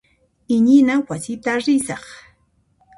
Iñina 0.55 0.95
wasita 1.07 1.51
risaq. 1.65 2.05